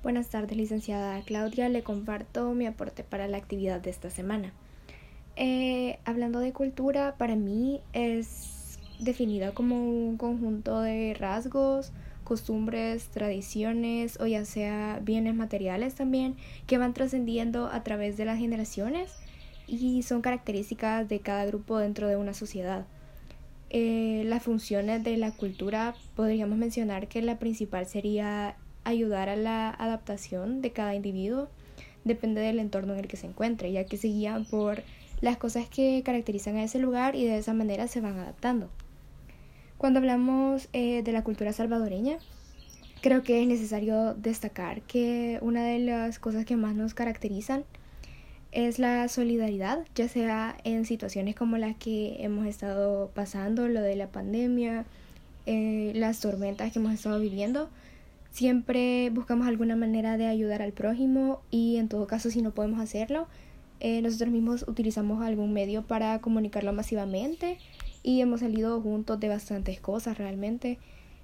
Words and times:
Buenas 0.00 0.28
tardes, 0.28 0.56
licenciada 0.56 1.20
Claudia. 1.22 1.68
Le 1.68 1.82
comparto 1.82 2.54
mi 2.54 2.66
aporte 2.66 3.02
para 3.02 3.26
la 3.26 3.36
actividad 3.36 3.80
de 3.80 3.90
esta 3.90 4.10
semana. 4.10 4.52
Eh, 5.34 5.98
hablando 6.04 6.38
de 6.38 6.52
cultura, 6.52 7.16
para 7.18 7.34
mí 7.34 7.80
es 7.92 8.78
definida 9.00 9.52
como 9.54 9.74
un 9.74 10.16
conjunto 10.16 10.80
de 10.80 11.16
rasgos, 11.18 11.90
costumbres, 12.22 13.08
tradiciones 13.08 14.20
o 14.20 14.26
ya 14.26 14.44
sea 14.44 15.00
bienes 15.02 15.34
materiales 15.34 15.96
también 15.96 16.36
que 16.68 16.78
van 16.78 16.94
trascendiendo 16.94 17.66
a 17.66 17.82
través 17.82 18.16
de 18.16 18.24
las 18.24 18.38
generaciones 18.38 19.12
y 19.66 20.04
son 20.04 20.22
características 20.22 21.08
de 21.08 21.18
cada 21.18 21.44
grupo 21.44 21.76
dentro 21.76 22.06
de 22.06 22.16
una 22.16 22.34
sociedad. 22.34 22.86
Eh, 23.70 24.22
las 24.26 24.44
funciones 24.44 25.02
de 25.02 25.16
la 25.16 25.32
cultura 25.32 25.96
podríamos 26.14 26.56
mencionar 26.56 27.08
que 27.08 27.20
la 27.20 27.40
principal 27.40 27.86
sería 27.86 28.56
ayudar 28.88 29.28
a 29.28 29.36
la 29.36 29.70
adaptación 29.70 30.62
de 30.62 30.72
cada 30.72 30.94
individuo 30.94 31.48
depende 32.04 32.40
del 32.40 32.58
entorno 32.58 32.94
en 32.94 33.00
el 33.00 33.08
que 33.08 33.16
se 33.16 33.26
encuentre, 33.26 33.70
ya 33.70 33.84
que 33.84 33.96
se 33.96 34.08
guían 34.08 34.44
por 34.44 34.82
las 35.20 35.36
cosas 35.36 35.68
que 35.68 36.02
caracterizan 36.04 36.56
a 36.56 36.64
ese 36.64 36.78
lugar 36.78 37.14
y 37.14 37.24
de 37.24 37.38
esa 37.38 37.54
manera 37.54 37.88
se 37.88 38.00
van 38.00 38.18
adaptando. 38.18 38.70
Cuando 39.76 39.98
hablamos 39.98 40.68
eh, 40.72 41.02
de 41.02 41.12
la 41.12 41.22
cultura 41.22 41.52
salvadoreña, 41.52 42.18
creo 43.00 43.22
que 43.22 43.42
es 43.42 43.46
necesario 43.46 44.14
destacar 44.14 44.82
que 44.82 45.38
una 45.40 45.64
de 45.64 45.78
las 45.78 46.18
cosas 46.18 46.44
que 46.44 46.56
más 46.56 46.74
nos 46.74 46.94
caracterizan 46.94 47.64
es 48.50 48.78
la 48.78 49.06
solidaridad, 49.08 49.86
ya 49.94 50.08
sea 50.08 50.56
en 50.64 50.84
situaciones 50.84 51.36
como 51.36 51.58
las 51.58 51.76
que 51.76 52.16
hemos 52.24 52.46
estado 52.46 53.10
pasando, 53.14 53.68
lo 53.68 53.82
de 53.82 53.94
la 53.94 54.08
pandemia, 54.08 54.86
eh, 55.46 55.92
las 55.94 56.20
tormentas 56.20 56.72
que 56.72 56.78
hemos 56.78 56.94
estado 56.94 57.20
viviendo, 57.20 57.68
Siempre 58.30 59.10
buscamos 59.10 59.46
alguna 59.46 59.76
manera 59.76 60.16
de 60.16 60.26
ayudar 60.26 60.62
al 60.62 60.72
prójimo 60.72 61.40
y 61.50 61.76
en 61.76 61.88
todo 61.88 62.06
caso 62.06 62.30
si 62.30 62.42
no 62.42 62.52
podemos 62.52 62.80
hacerlo, 62.80 63.26
eh, 63.80 64.02
nosotros 64.02 64.30
mismos 64.30 64.64
utilizamos 64.66 65.22
algún 65.22 65.52
medio 65.52 65.82
para 65.82 66.20
comunicarlo 66.20 66.72
masivamente 66.72 67.58
y 68.02 68.20
hemos 68.20 68.40
salido 68.40 68.80
juntos 68.80 69.20
de 69.20 69.28
bastantes 69.28 69.80
cosas 69.80 70.18
realmente. 70.18 70.78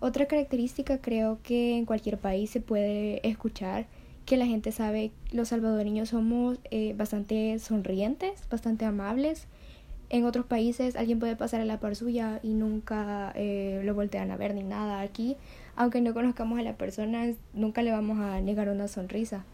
Otra 0.00 0.26
característica 0.26 1.00
creo 1.00 1.40
que 1.42 1.76
en 1.76 1.84
cualquier 1.84 2.18
país 2.18 2.50
se 2.50 2.60
puede 2.60 3.26
escuchar 3.28 3.86
que 4.24 4.36
la 4.36 4.46
gente 4.46 4.72
sabe 4.72 5.10
los 5.32 5.48
salvadoreños 5.48 6.10
somos 6.10 6.58
eh, 6.70 6.94
bastante 6.96 7.58
sonrientes, 7.58 8.46
bastante 8.50 8.84
amables. 8.84 9.46
En 10.10 10.24
otros 10.24 10.46
países 10.46 10.96
alguien 10.96 11.18
puede 11.18 11.34
pasar 11.34 11.60
a 11.60 11.64
la 11.64 11.80
par 11.80 11.96
suya 11.96 12.38
y 12.42 12.54
nunca 12.54 13.32
eh, 13.34 13.82
lo 13.84 13.94
voltean 13.94 14.30
a 14.30 14.36
ver 14.36 14.54
ni 14.54 14.62
nada. 14.62 15.00
Aquí 15.00 15.36
aunque 15.78 16.00
no 16.00 16.12
conozcamos 16.12 16.58
a 16.58 16.62
la 16.62 16.76
persona, 16.76 17.32
nunca 17.54 17.82
le 17.82 17.92
vamos 17.92 18.18
a 18.18 18.40
negar 18.40 18.68
una 18.68 18.88
sonrisa. 18.88 19.44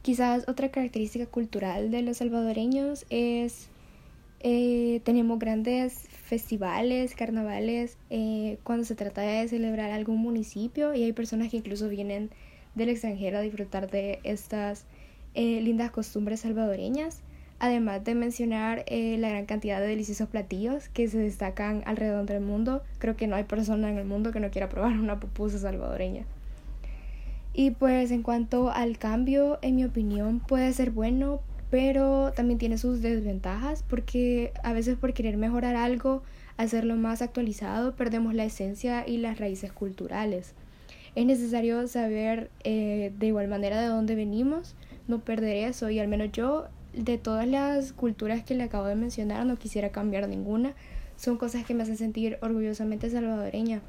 Quizás 0.00 0.48
otra 0.48 0.70
característica 0.70 1.26
cultural 1.26 1.90
de 1.90 2.00
los 2.00 2.16
salvadoreños 2.16 3.04
es 3.10 3.68
eh, 4.40 5.02
tenemos 5.04 5.38
grandes 5.38 6.08
festivales, 6.08 7.14
carnavales, 7.14 7.98
eh, 8.08 8.56
cuando 8.64 8.86
se 8.86 8.94
trata 8.94 9.20
de 9.20 9.46
celebrar 9.46 9.90
algún 9.90 10.20
municipio 10.20 10.94
y 10.94 11.04
hay 11.04 11.12
personas 11.12 11.50
que 11.50 11.58
incluso 11.58 11.90
vienen 11.90 12.30
del 12.74 12.88
extranjero 12.88 13.36
a 13.36 13.42
disfrutar 13.42 13.90
de 13.90 14.20
estas 14.24 14.86
eh, 15.34 15.60
lindas 15.60 15.90
costumbres 15.90 16.40
salvadoreñas 16.40 17.20
además 17.58 18.04
de 18.04 18.14
mencionar 18.14 18.84
eh, 18.86 19.16
la 19.18 19.30
gran 19.30 19.46
cantidad 19.46 19.80
de 19.80 19.86
deliciosos 19.86 20.28
platillos 20.28 20.88
que 20.90 21.08
se 21.08 21.18
destacan 21.18 21.82
alrededor 21.86 22.26
del 22.26 22.40
mundo. 22.40 22.82
Creo 22.98 23.16
que 23.16 23.26
no 23.26 23.36
hay 23.36 23.44
persona 23.44 23.90
en 23.90 23.98
el 23.98 24.04
mundo 24.04 24.32
que 24.32 24.40
no 24.40 24.50
quiera 24.50 24.68
probar 24.68 24.92
una 24.92 25.20
pupusa 25.20 25.58
salvadoreña. 25.58 26.24
Y 27.54 27.70
pues 27.70 28.10
en 28.10 28.22
cuanto 28.22 28.70
al 28.70 28.98
cambio, 28.98 29.58
en 29.62 29.76
mi 29.76 29.84
opinión, 29.84 30.40
puede 30.40 30.70
ser 30.74 30.90
bueno, 30.90 31.40
pero 31.70 32.32
también 32.36 32.58
tiene 32.58 32.76
sus 32.76 33.00
desventajas 33.00 33.82
porque 33.82 34.52
a 34.62 34.74
veces 34.74 34.96
por 34.98 35.14
querer 35.14 35.38
mejorar 35.38 35.74
algo, 35.74 36.22
hacerlo 36.58 36.96
más 36.96 37.22
actualizado, 37.22 37.94
perdemos 37.96 38.34
la 38.34 38.44
esencia 38.44 39.08
y 39.08 39.16
las 39.16 39.38
raíces 39.38 39.72
culturales. 39.72 40.52
Es 41.14 41.24
necesario 41.24 41.88
saber 41.88 42.50
eh, 42.62 43.10
de 43.18 43.26
igual 43.26 43.48
manera 43.48 43.80
de 43.80 43.86
dónde 43.86 44.14
venimos, 44.14 44.74
no 45.08 45.20
perder 45.20 45.68
eso 45.68 45.88
y 45.88 45.98
al 45.98 46.08
menos 46.08 46.32
yo 46.32 46.66
de 46.96 47.18
todas 47.18 47.46
las 47.46 47.92
culturas 47.92 48.42
que 48.42 48.54
le 48.54 48.64
acabo 48.64 48.86
de 48.86 48.94
mencionar, 48.94 49.44
no 49.44 49.56
quisiera 49.56 49.90
cambiar 49.90 50.28
ninguna. 50.28 50.74
Son 51.16 51.36
cosas 51.36 51.64
que 51.64 51.74
me 51.74 51.82
hacen 51.82 51.96
sentir 51.96 52.38
orgullosamente 52.40 53.10
salvadoreña. 53.10 53.82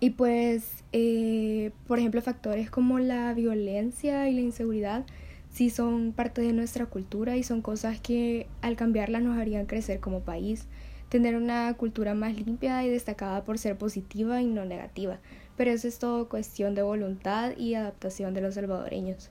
Y 0.00 0.10
pues, 0.10 0.84
eh, 0.92 1.70
por 1.86 1.98
ejemplo, 1.98 2.20
factores 2.22 2.70
como 2.70 2.98
la 2.98 3.32
violencia 3.34 4.28
y 4.28 4.34
la 4.34 4.40
inseguridad 4.40 5.04
sí 5.50 5.70
son 5.70 6.12
parte 6.12 6.40
de 6.42 6.52
nuestra 6.52 6.86
cultura 6.86 7.36
y 7.36 7.42
son 7.42 7.62
cosas 7.62 8.00
que 8.00 8.46
al 8.62 8.76
cambiarlas 8.76 9.22
nos 9.22 9.38
harían 9.38 9.66
crecer 9.66 10.00
como 10.00 10.20
país. 10.20 10.66
Tener 11.10 11.36
una 11.36 11.74
cultura 11.74 12.14
más 12.14 12.34
limpia 12.34 12.84
y 12.84 12.88
destacada 12.88 13.44
por 13.44 13.58
ser 13.58 13.76
positiva 13.76 14.40
y 14.40 14.46
no 14.46 14.64
negativa. 14.64 15.18
Pero 15.56 15.70
eso 15.70 15.86
es 15.86 15.98
todo 15.98 16.28
cuestión 16.28 16.74
de 16.74 16.82
voluntad 16.82 17.56
y 17.56 17.74
adaptación 17.74 18.32
de 18.32 18.40
los 18.40 18.54
salvadoreños. 18.54 19.30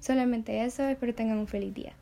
Solamente 0.00 0.64
eso, 0.64 0.82
espero 0.88 1.14
tengan 1.14 1.38
un 1.38 1.46
feliz 1.46 1.72
día. 1.74 1.94